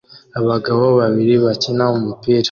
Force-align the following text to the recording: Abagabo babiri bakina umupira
Abagabo 0.39 0.85
babiri 0.99 1.33
bakina 1.45 1.83
umupira 1.97 2.39